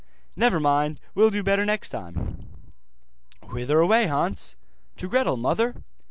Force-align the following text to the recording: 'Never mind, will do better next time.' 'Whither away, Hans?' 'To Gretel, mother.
'Never 0.35 0.59
mind, 0.59 0.99
will 1.13 1.29
do 1.29 1.43
better 1.43 1.63
next 1.63 1.89
time.' 1.89 2.47
'Whither 3.51 3.81
away, 3.81 4.07
Hans?' 4.07 4.55
'To 4.97 5.07
Gretel, 5.07 5.37
mother. 5.37 5.83